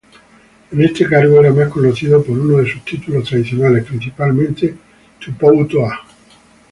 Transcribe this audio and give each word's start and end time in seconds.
En 0.71 0.81
ese 0.83 1.05
cargo, 1.07 1.39
era 1.41 1.53
más 1.53 1.67
conocido 1.69 2.23
por 2.23 2.35
uno 2.35 2.57
de 2.57 2.67
sus 2.73 2.83
títulos 2.83 3.29
tradicionales, 3.29 3.85
principalmente 3.85 4.75
'Tupoutoʻa'. 5.19 5.99